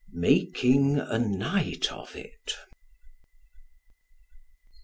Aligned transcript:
MAKING 0.13 0.97
A 0.97 1.19
NIGHT 1.19 1.91
OF 1.91 2.15
IT. 2.15 2.53